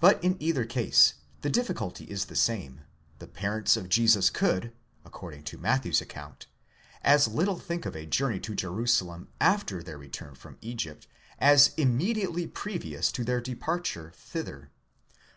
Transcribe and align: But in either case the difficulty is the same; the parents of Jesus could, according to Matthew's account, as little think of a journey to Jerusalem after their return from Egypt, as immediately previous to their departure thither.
But 0.00 0.22
in 0.22 0.36
either 0.38 0.64
case 0.64 1.14
the 1.40 1.50
difficulty 1.50 2.04
is 2.04 2.26
the 2.26 2.36
same; 2.36 2.82
the 3.18 3.26
parents 3.26 3.76
of 3.76 3.88
Jesus 3.88 4.30
could, 4.30 4.72
according 5.04 5.42
to 5.50 5.58
Matthew's 5.58 6.00
account, 6.00 6.46
as 7.02 7.26
little 7.26 7.58
think 7.58 7.84
of 7.84 7.96
a 7.96 8.06
journey 8.06 8.38
to 8.38 8.54
Jerusalem 8.54 9.26
after 9.40 9.82
their 9.82 9.98
return 9.98 10.36
from 10.36 10.56
Egypt, 10.60 11.08
as 11.40 11.72
immediately 11.76 12.46
previous 12.46 13.10
to 13.10 13.24
their 13.24 13.40
departure 13.40 14.12
thither. 14.14 14.70